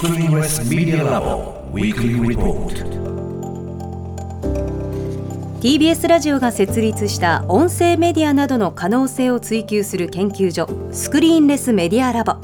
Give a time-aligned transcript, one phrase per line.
[0.00, 2.72] Screenless Media Lab Weekly Report.
[5.60, 12.36] TBS ラジオが設立した音声メディアなどの可能性を追求する研究所スクリーンレスメディアラボ。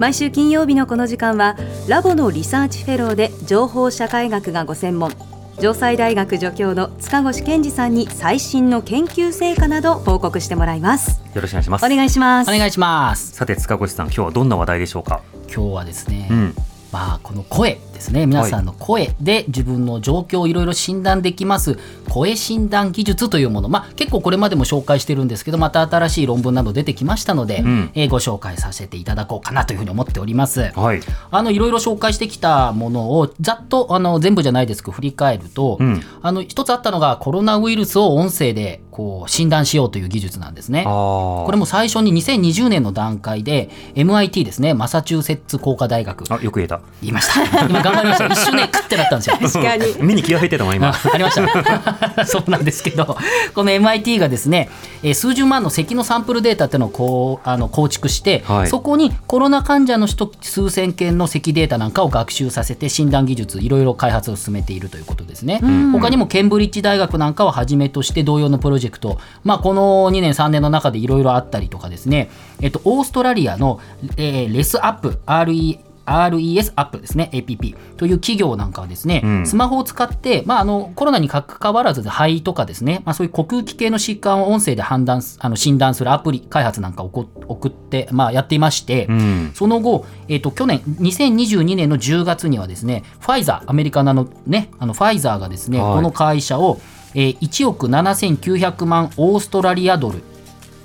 [0.00, 1.56] 毎週金曜日のこの時間は
[1.86, 5.12] ラボのリサーチフェローで情報社会学がご専門。
[5.60, 11.20] 城西大学助教の塚越健司さんに最新の研究成果など報告してもらいます。
[11.34, 12.48] よろしくお願いしますお願いします。
[12.52, 13.30] お願いします。
[13.30, 15.20] さて塚越さん今日はどんな話題でしょうか？
[15.46, 16.54] 今日はですね、うん
[16.92, 17.78] まあこの声。
[18.00, 18.26] ですね。
[18.26, 21.78] 皆さんの声で自分の状況をいろいろ診断できます。
[22.08, 23.68] 声診断技術というもの。
[23.68, 27.90] まあ結構これまでも紹介してるんですけどまた新しい論文など出てきましたので、ん。
[27.94, 30.72] えーご紹介させていただこうかなというふうに思っております。
[30.74, 31.00] はい。
[31.30, 36.02] あのいろいろ紹介してきたものをざっとあの全部じゃないですけど振り返ると、うん。
[36.22, 40.84] あの一つあったのがコロナウイルスを音声でこう診断しようという技術なんですね。
[40.86, 44.74] あこれも最初に2020年の段階で MIT ですね。
[44.74, 46.24] マサチューセッツ工科大学。
[46.32, 46.80] あよく言えた。
[47.00, 47.66] 言いました。
[47.66, 49.36] 今頑張りました一瞬ねクッてなったんですよ。
[49.40, 50.02] 確かに。
[50.02, 50.88] 目に気が入ってたもん今。
[50.88, 52.24] あありました。
[52.26, 53.16] そうなんですけど
[53.54, 54.68] この MIT がですね、
[55.02, 58.68] えー数十万の咳のサンプルデータっていうのをこうあの構築して、はい。
[58.68, 65.60] そこにコロナ患者の人数千件の咳データなんかを学習させて診断技術いろいろ開発を進めているということですね、
[65.92, 72.30] 他にもケンブリッジ大学なんかをはじめとして同様のプロジェクト、まあ、この2年3年の中でいろいろあったりとかですね、
[72.60, 73.80] えっと、オーストラリアの、
[74.16, 79.46] えーレスアップ RE RES アップですね APP という企業なんかはですね、ん。
[79.46, 89.52] スマホを使って、まあ、あのコロナにかかわらず肺とかですね、まあ、そういう呼吸器系の疾患を音声で判断すあの診断するアプリ開発なんかをこ送って、まあ、やっていまして、うん。
[89.54, 95.94] その後、えっと去年2022年の10月にはですねファイザーアメリカのねあのファイザーがですね、はい。
[95.96, 96.80] この会社を、
[97.14, 100.22] えー1億7900万オーストラリアドル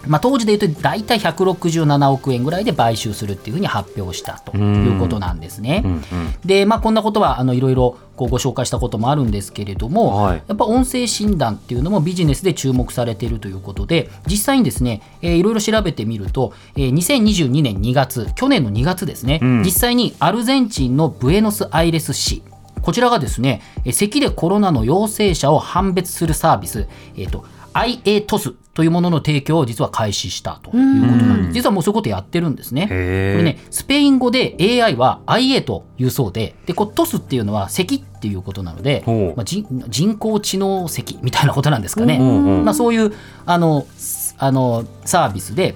[0.08, 5.82] まあ、当時で言うと大体167億円ぐらいで買収するっていうふうに発表したということなんですね。
[5.86, 6.02] うんうん。
[6.46, 10.44] で、まあ、こんなことはあのいろいろこうご紹介したこともあるんですけれども、はい。
[10.48, 19.62] やっぱ音声診断っていうのもビジネスで注目されているということで実際にですね、えーいろいろ調べてみると、えー2022年2月去年の2月ですね、ん。
[19.64, 22.44] 実際にアルゼンチンのブエノスアイレス市
[22.82, 31.54] こちらがですね、えー咳でコロナの陽性者を判別するサービス、えー、と IATOS というものの提供を実は開始したということなんです。
[31.54, 32.88] 実はもうそういうことやってるんですね。
[32.88, 39.04] これね、スペイン語で AI は IA というそうで、で、こう、トスっていうのは咳っていうことなので
[39.36, 42.18] まあ、人人工知能咳みたいなことなんですかね。
[42.64, 43.14] まあ、そういう、
[43.46, 45.76] あの、すあの、サービスで、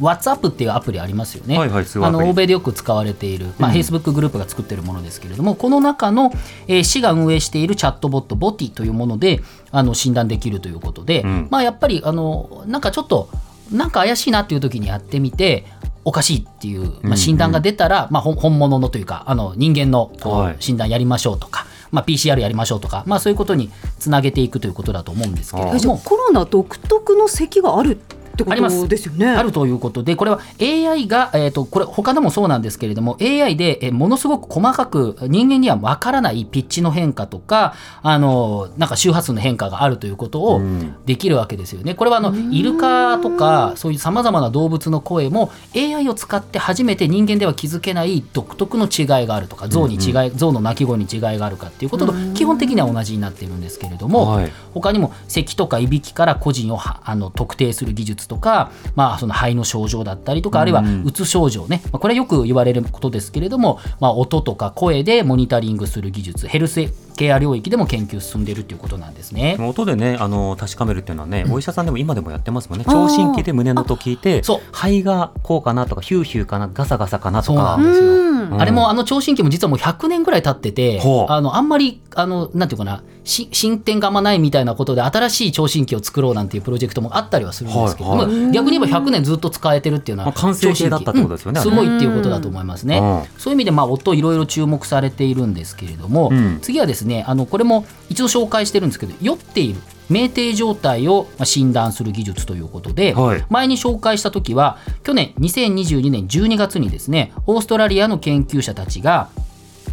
[0.00, 1.58] WhatsApp っていうアプリありますよね。
[1.58, 6.32] はいはいあの欧米でよく使われている、まあ、Facebook グループが作っているものですけれども、この中の、
[6.66, 9.40] えー市が運営しているチャットボット、ボティというもので
[9.70, 11.48] あの診断できるということで、ん。
[11.50, 13.28] まあ、やっぱりあのなんかちょっと
[13.70, 15.64] なんか怪しいなっていう時にやってみて
[16.04, 20.56] おかしいっていう、まあ、診断が出たら、まあ、ほん本物のというかあの人間のこう、はい。
[20.60, 25.98] 診断やりましょうとか、まあ、PCR やりましょうとか、まあ、そういうことにつなげていくということだと思うんですけれども。
[25.98, 28.00] コロナ独特の咳がある
[28.42, 28.82] ってこあります。
[28.82, 29.28] とですよね。
[29.28, 40.60] あるということで、これは AI が、えー、とこれ、他でもそうなんですけれども、AI で、えーものすごく細かく、人間にはわからないピッチの変化とか、あのなんか周波数の変化があるということを
[41.04, 41.94] できるわけですよね。
[41.94, 54.52] これはあのイルカとか、そういうさまざまな動物の声も、AI を使って初めて人間では気づけない独特の違いがあるとか、象に違い、象の鳴き声に違いがあるかっていうことと、基本的には同じになっているんですけれども、はい。
[54.72, 66.80] 他にも咳とかいびきから個人をはあの特定する技術とか、まあ、その肺の症状だったりとかあるいはうつ症状ね、まあ、これはよく言われることですけれども、まあ、音とか声でモニタリングする技術ヘルス
[67.16, 69.56] ケア領域でも研究進んでいるということなんですね。
[69.60, 72.84] 音でねあの確かめるっていうのはね、お医者さんでも今でもやってますもんね。
[72.84, 74.42] 聴診器で胸の音聞いて
[74.72, 77.76] 肺がこうかなとかヒューヒューかなガサガサかなとか。
[77.76, 78.10] そうなんですよ。
[78.12, 91.58] うんあれもあの聴診器も実はもう100年ぐらい経っててあのあんまりあのなんていうかなし進展があんまないみたいなことで新しい聴診器を作ろうなんていうプロジェクトもあったりはするんですけども、はい逆に言えば100年ずっと使えてるっていうのはまあ完成形だったってことですよね。
[91.58, 92.98] うんすごいっていうことだと思いますね。
[92.98, 93.38] うん。
[93.38, 96.58] そういう意味でまあ音いろいろ注目されているんですけれども、うん。
[96.62, 103.44] 次はですねあのこれも一度紹介してるんですけど酔っている酩酊状態をまあ診断する技術ということで、はい。
[103.48, 109.28] 前に紹介した時は去年2022年12月にですねオーストラリアの研究者たちが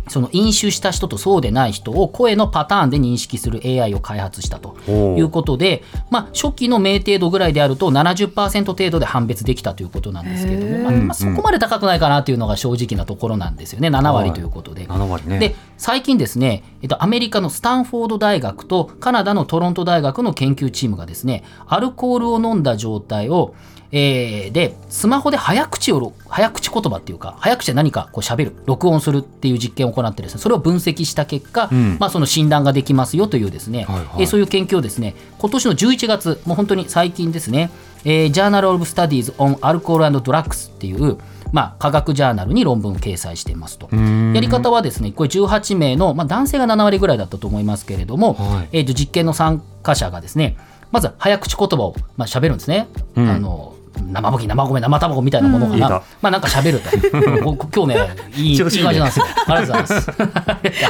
[0.10, 13.90] その飲酒した人とそうでない人を声のパターンで認識する AI を開発したということで、まあ、初期の酩酊度ぐらいであると70%程度で判別できたということなんですけれども、まあまあそこまで高くないかなというのが正直なところなんですよね。
[13.90, 14.86] 7割ということで。
[14.88, 15.40] 7割ね。
[15.40, 23.54] で最近ですね、えっと、アメリカのスタンフォード大学とカナダのトロント大学の研究チームがですねアルコールを飲んだ状態を
[23.92, 31.98] えー、でスマホで早口を早口言葉っていうか早口で何かこう喋る録音するっていう実験を行ってですねそれを分析した結果、うん。
[32.00, 34.08] まあ、その診断ができますよというですね、はいはい。
[34.20, 37.70] えーそういう研究をですね今年の11月もう本当に最近ですね、
[38.04, 41.18] えー、Journal of Studies on Alcohol and Drugs っていう
[41.54, 43.88] まあ、科学ジャーナルに論文を掲載していますと。
[43.96, 48.70] やり方はですね、これ18名の、まあ、男性が7割ぐらいだったと思いますけれども、はい。
[48.74, 50.58] えーと実験の参加者がですね、
[50.92, 52.88] まず早口言葉を、まあ、喋るんですね。
[53.16, 53.30] うん。
[53.30, 53.77] あの
[54.12, 55.90] 生麦、生米、生卵みたいなものかな。
[56.22, 56.90] まあなんか喋ると。
[57.58, 59.26] こ今日ね、いいいい感じなんですよ。
[59.48, 60.12] ありがとうございます。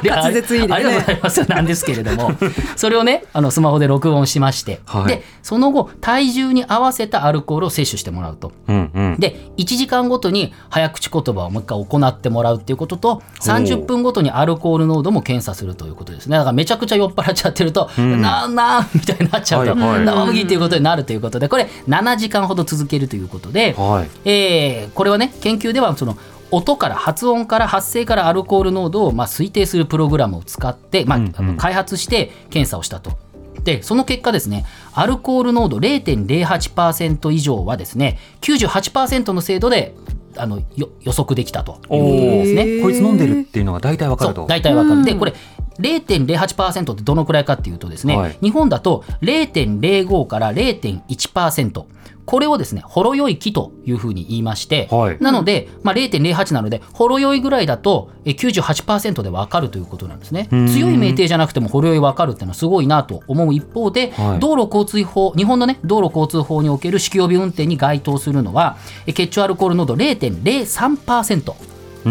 [0.04, 1.50] 滑舌いありがとうございます。
[1.50, 2.32] なんですけれども、
[2.76, 8.52] それをね、あのスマホで録音しまして、はいで、その後、体重に合わせたアルコールを摂取してもらうと。
[8.68, 9.16] うんうん。
[9.20, 24.30] で1時間ごとに早口言葉をもう一回行ってもらうっていうことと30分ごとにアルコール濃度も検査するということですねだからめちゃくちゃ酔っ払っちゃってると、なあなあみたいになっちゃうと、はいはい生麦っていうことになるということでこれ7時間ほど続けるということで、はい。
[24.30, 26.18] えーこれはね研究ではその
[26.52, 33.18] 音から発音から発声からアルコール濃度をまあ推定するプログラムを使って、まあうんうんあの開発して検査をしたと。
[33.64, 39.94] でその結果ですねアルコール濃度0.08%以上はですね98%の精度で
[40.38, 42.82] あのよ予測できたということですね。
[42.82, 44.46] こいつ飲んでるっていうのが大体わかると。
[44.48, 45.04] 大体わかる。
[45.04, 45.34] でうんこれ
[45.80, 48.38] 0.08%ってどのくらいかっていうとですね、はい。
[48.42, 51.86] 日本だと0.05から0.1%
[52.26, 55.18] これをですねほろ酔い期というふうに言いまして、はい。
[55.22, 60.50] なので、まあ、0.08なのでほろ酔いぐらいだとえ98%でわかるということなんですね。
[60.52, 60.68] うん。
[60.68, 64.40] 強い酩酊じゃなくてもほろ酔いわかるっていうのはすごいなと思う一方で、はい。
[64.40, 71.54] 道路交通法日本のね道路交通法における酒気帯び運転に該当するのはえ血中アルコール濃度0.03%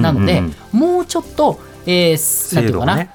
[0.01, 3.11] なので、うんうんもうちょっと、えー、なんていうのかな、ね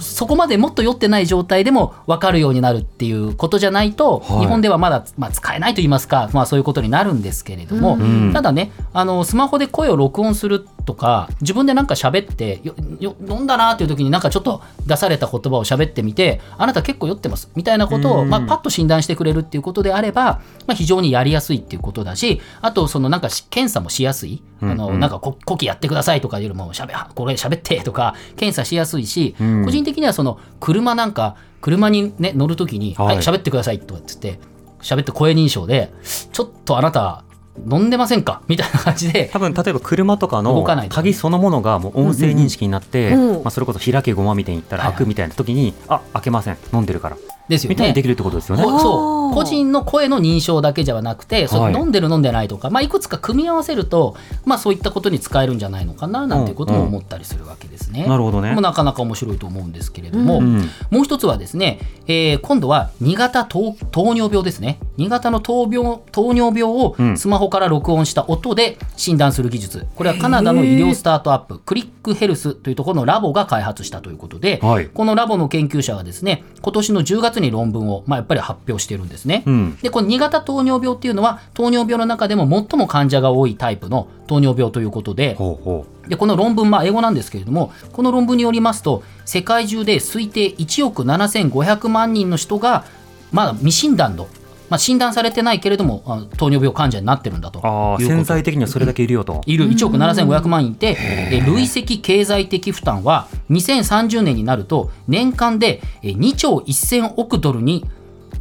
[0.00, 4.40] そこまでもっと酔ってない状態でも分かるようになるっていうことじゃないと、はい。
[4.40, 8.32] 日本ではまだ、まあ、使えないと言いますか、まあ、そういうことになるんですけれども、ん。
[8.32, 18.30] ただねあのスマホで声を録音するとか自分でなんか喋ってよよ飲んだなっていう時になんかちょっと出された言葉を喋ってみてあなた結構酔ってますみたいなことを、うん。
[18.30, 29.64] まあ、パッと診断してくれるっていうことであれば、まあ、非常にやりやすいっていうことだしあとそのなんかし検査もしやすい、あのなんかこ呼気やってくださいとかよりもしゃべこれ喋ってとか検査しやすいし、うん。
[29.64, 33.06] 個人的にはその車なんか車に、ね、乗るときに「はい。
[33.06, 34.38] はい喋ってください」とかっつって
[34.80, 35.92] 喋って声認証で
[36.32, 37.24] 「ちょっとあなた
[37.70, 38.42] 飲んでませんか?
[38.48, 40.94] 」みたいな感じで多分例えば車とかの動かないと。
[40.94, 44.96] 鍵そのものがもう音声認識になって、まあ、それこそ開けごまみたいに言ったらはいはい。
[44.98, 46.56] 開くみたいな時に、あ開けません。
[46.72, 47.16] 飲んでるから
[47.48, 47.74] ですよね。
[47.74, 48.02] みたいにで。
[48.02, 48.62] きるってことですよね。
[48.62, 49.34] そう。
[49.34, 51.74] 個人の声の認証だけじゃなくて、そうはい。
[51.74, 58.06] 飲んでる飲んでないとか、まあ、いくつか組み合わせると、まあ、そういったことに使えるんじゃないのかななんていうことも思ったりするわけですね。
[58.06, 58.54] なるほどね。
[58.54, 60.68] なかなか面白いと思うんですけれども、うん。
[60.90, 64.78] もう一つはですね、えー今度は2型糖糖尿病ですね。
[64.98, 67.16] 2型の糖病糖尿病をうん。
[67.16, 74.86] スマホから録音した音で診断する技術、これはカナダの医療スタートアップクリックヘルスというところのラボが開発したということで、はい。
[74.86, 79.42] このラボの研究者がですね今年の10月に論文を、まあ、やっぱり発表しているんですね。
[79.46, 92.84] うんでこの2型糖尿病っていうのは糖尿病の中でも最も患者が多いタイプの糖尿病ということでほうほでこの論文、まあ、英語なんですけれどもこの論文によりますと世界中で推定1億7500万人の人が
[93.32, 94.28] まだ未診断の、
[94.68, 96.02] まあ、診断されてないけれども
[96.36, 97.60] 糖尿病患者になってるんだと
[98.00, 99.42] 潜在的にはそれだけいるよと。
[99.46, 99.68] いる。
[99.68, 101.42] 1億7500万人いて、え。
[101.46, 107.84] 累積経済的負担は2030年になると年間でえ2兆1000億ドルに、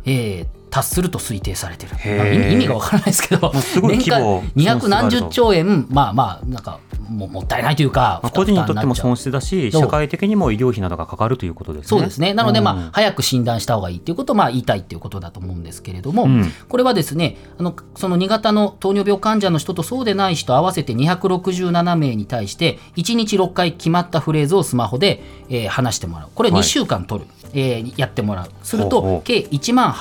[0.06, 3.52] えー達すると推定されてる、意味がわからないですけど
[3.84, 6.80] 年間200何十兆円まあまあなんか
[7.10, 11.88] ももったいないというかまあ、個人にとっても損失だし社会的にも医療費などがかかるということですね。
[11.88, 12.34] そうですね。
[12.34, 26.30] なので、まあ、うん早く診断した方がいいということを、まあ、言いたいということだと思うんですけれども、うんこれはですね、あの、その2型の糖尿病患者の人とそうでない人合わせて267名に対して、1日6回決まったフレーズをスマホで、えー話してもらう。
[26.34, 27.30] これはい2週間取る。
[27.54, 28.50] えーやってもらう。
[28.64, 29.92] すると計1万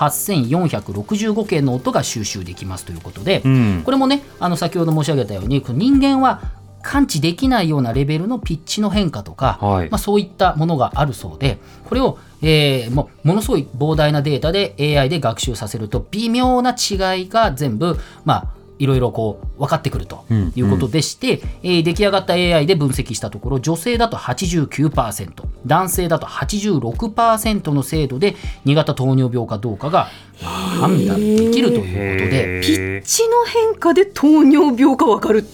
[0.69, 3.83] 8465件の音が収集できますということで、うん。
[3.85, 6.43] これもね、あの先ほど申し上げたように、人間は
[6.83, 9.91] 感知できないようなレベルのピッチの変化とか、はい。
[9.91, 30.09] まあ、そういったものがあるそうで、これを、えーもうものすごい膨大なデータで AI で学習させると、微妙な違いが全部、まあ、いろいろこう分かってくるとうんいうことでして、えー出来上がった AI で分析したところ女性だと89%男性だと86%の精度で2型糖尿病かどうかが
[30.43, 32.61] まあ判断できるということで。
[32.65, 35.45] ピッチの変化で糖尿病かわかる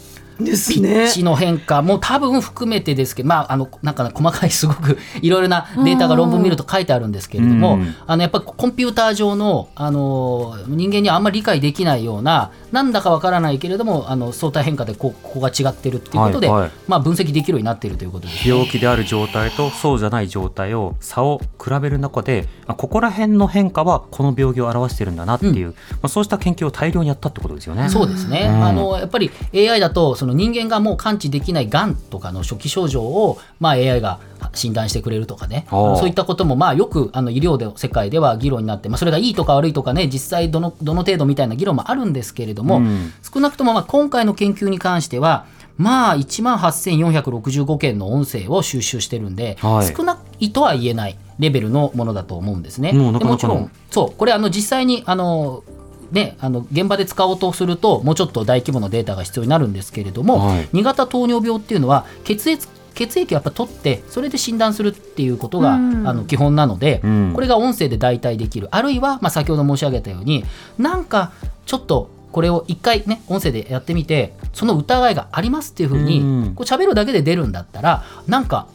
[0.45, 7.95] ですピねッチの変化も多分含めてですけど、まあ、あのなんかね細かいすごく いろいろなデータが論文見ると書いてあるんですけれども、うん。
[8.07, 16.71] あのやっぱりコンピューター上のあの人間にはあんまり理解できないようななんだかわからないけれどもあの相対変化でこうここが違ってるっていうことで、はいはい。
[16.87, 18.49] まあ、分析できるようになっているということです。
[18.49, 27.89] 病気である状態とそうじゃない状態を差を比べる中であここら辺の変化はこの病気を表してるんだなっていう、まあ、そうした研究を大量にやったってことですよね。
[27.89, 28.65] そうですね、うん。
[28.65, 34.21] あのやっぱり AI だとその人間がもう感知できないがんとかの初期症状を、まあ、AI が
[34.55, 35.67] 診断してくれるとかね。
[35.71, 43.13] そういったこともまあよくあの医療で世界では議論になって、まあ、それがいいとか悪いとかね実際どのどの程度みたいな議論もあるんですけれども、うん。
[43.23, 45.47] 少なくともまあ今回の研究に関しては
[45.77, 49.95] まあ1万8465件の音声を収集してるんで、はい。
[49.95, 52.93] 少ないとは言えないレベルのものだと思うんですね。
[52.93, 54.17] もでもちろんそう。
[54.17, 55.65] これあの実際にあの
[56.13, 60.69] ね、あの現場で使おうとするともうちょっと大規模なデータが必要になるんですけれども、はい。
[60.69, 66.09] 2型糖尿病っていうのは血液血液をやっぱ取ってそれで診断するっていうことが、うん。
[66.09, 67.33] あの基本なので、うん。
[67.35, 68.69] これが音声で代替できる。
[68.71, 70.45] あるいは、まあ、先ほど申し上げたように
[70.79, 71.33] なんか
[71.67, 76.55] ちょっとこれを一回ね音声でやってみてその疑いがありますっていうふうに、うん。
[76.55, 78.67] こう喋るだけで出るんだったらなんか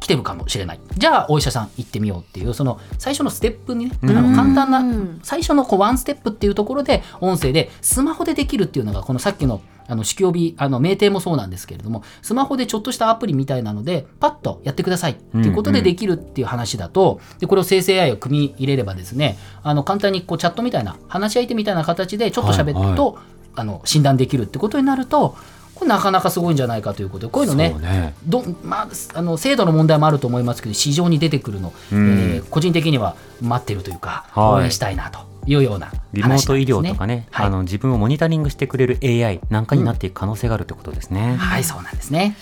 [0.00, 0.80] 来てるかもしれない。
[0.96, 5.20] じゃあお医者さん行ってみようっていうその最初のステップにね、あの簡単なうん。
[5.22, 23.18] 最初のこうワンステップっていうところで音声でスマホでできるっていうのがこのさっきのあの酒気帯びあの命定もそうなんですけれどもスマホでちょっとしたアプリみたいなのでパッとやってくださいっていうことでできるっていう話だと、でこれを生成 AI を組み入れればですねあの簡単にこうチャットみたいな話し相手みたいな形でちょっと喋ると、
[23.54, 25.36] あの診断できるってことになると
[25.78, 28.14] これなかなかすごいんじゃないかということでこういうのねね。
[28.26, 32.18] どまあ、あの制度の問題もあると思いますけど市場に出てくるの、うん。
[32.18, 34.62] えー個人的には待ってるというか、はい。
[34.62, 37.46] 応援したいなというようなリモート医療とかね、はい。
[37.46, 41.36] あの自分をモニタリングしてくれる AI なんかになっていく可能性があるってことですね。
[41.36, 42.36] はい、そうなんですね。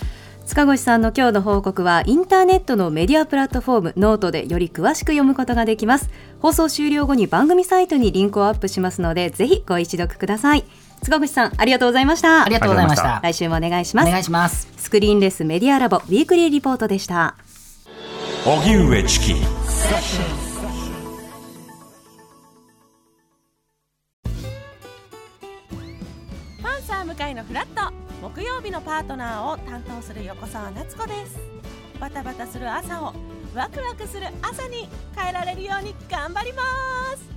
[0.45, 6.09] 塚越さんの今日の報告はインターネットのメディアプラットフォームノートでより詳しく読むことができます。
[6.41, 10.65] 放送終了後に番組サイトにリンクをアップしますのでぜひご一読ください
[11.03, 12.43] 塚越さんありがとうございました。
[12.43, 13.19] ありがとうございました。
[13.23, 14.52] 来週もお願いします。
[14.52, 14.67] お願いします。
[14.77, 17.35] Screenless Media Lab Weekly Report でした。
[18.45, 19.33] 荻上チキ。
[26.61, 31.37] パンサー向井のふらっと木曜日のパートナーを担当する横澤夏子です。
[31.99, 33.13] バタバタする朝を
[33.55, 36.61] ワクワクする朝に変えられるように頑張りま
[37.15, 37.36] す